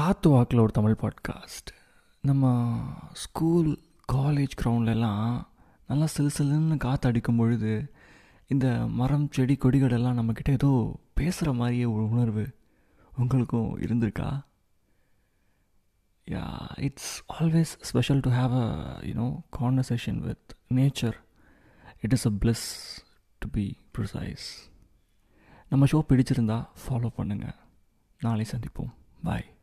காத்து 0.00 0.28
வாக்கில் 0.30 0.58
ஒரு 0.58 0.72
தமிழ் 0.72 0.96
பாட்காஸ்ட் 1.00 1.74
நம்ம 2.20 2.78
ஸ்கூல் 3.12 3.78
காலேஜ் 4.12 4.50
கிரவுண்ட்லலாம் 4.62 5.46
நல்லா 5.88 6.06
சிலு 6.06 6.30
சிலுன்னு 6.38 6.76
காற்று 6.76 7.08
அடிக்கும் 7.08 7.36
பொழுது 7.36 7.94
இந்த 8.46 8.86
மரம் 8.86 9.28
செடி 9.30 9.54
கொடிகளெல்லாம் 9.54 10.20
நம்மக்கிட்ட 10.20 10.50
ஏதோ 10.50 10.98
பேசுகிற 11.14 11.52
மாதிரியே 11.52 11.84
ஒரு 11.84 12.08
உணர்வு 12.08 12.56
உங்களுக்கும் 13.16 13.78
இருந்திருக்கா? 13.78 14.40
Yeah 16.26 16.60
it's 16.76 17.24
always 17.38 17.74
special 17.80 18.20
to 18.20 18.30
have 18.30 18.52
a 18.52 18.98
you know 19.00 19.40
conversation 19.60 20.18
with 20.18 20.56
nature 20.68 21.16
it 22.00 22.12
is 22.12 22.26
a 22.26 22.30
plus 22.30 23.02
to 23.38 23.48
be 23.48 23.76
precise 23.98 24.72
நம்ம 25.68 25.84
ஷோ 25.84 26.04
பிடிச்சிருந்தா 26.08 26.68
ஃபாலோ 26.88 27.08
பண்ணுங்கள் 27.16 27.56
நாளை 28.20 28.46
சந்திப்போம். 28.50 28.92
பாய் 29.22 29.54